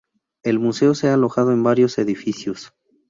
El 0.41 0.57
museo 0.57 0.95
se 0.95 1.09
ha 1.09 1.13
alojado 1.13 1.51
en 1.51 1.61
varios 1.61 1.99
edificios. 1.99 2.73